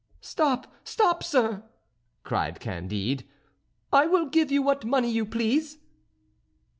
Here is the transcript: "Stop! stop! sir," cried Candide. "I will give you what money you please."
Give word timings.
"Stop! 0.19 0.65
stop! 0.83 1.21
sir," 1.21 1.61
cried 2.23 2.59
Candide. 2.59 3.23
"I 3.93 4.07
will 4.07 4.25
give 4.25 4.51
you 4.51 4.63
what 4.63 4.83
money 4.83 5.11
you 5.11 5.27
please." 5.27 5.77